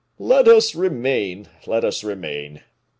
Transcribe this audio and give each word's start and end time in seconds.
"Let 0.17 0.47
us 0.47 0.73
remain! 0.73 1.47
let 1.67 1.85
us 1.85 2.03
remain! 2.03 2.63